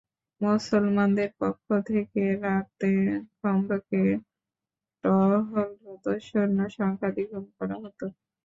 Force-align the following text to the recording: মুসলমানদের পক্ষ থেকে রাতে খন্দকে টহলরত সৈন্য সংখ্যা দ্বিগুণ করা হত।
মুসলমানদের 0.41 1.29
পক্ষ 1.39 1.67
থেকে 1.89 2.23
রাতে 2.43 2.91
খন্দকে 3.37 4.03
টহলরত 5.03 5.85
সৈন্য 6.27 6.59
সংখ্যা 6.77 7.09
দ্বিগুণ 7.15 7.45
করা 7.57 7.75
হত। 7.83 7.99